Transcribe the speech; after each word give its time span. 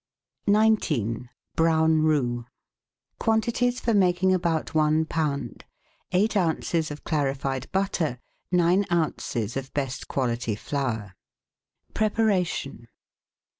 19— 0.47 1.29
BROWN 1.55 2.01
ROUX 2.01 2.45
Quantities 3.19 3.79
for 3.79 3.93
making 3.93 4.33
about 4.33 4.73
One 4.73 5.05
lb.— 5.05 5.61
Eight 6.11 6.35
oz. 6.35 6.89
of 6.89 7.03
clarified 7.03 7.71
butter, 7.71 8.17
nine 8.51 8.83
oz. 8.89 9.55
of 9.55 9.71
best 9.75 10.07
quality 10.07 10.55
flour. 10.55 11.13
Preparation. 11.93 12.87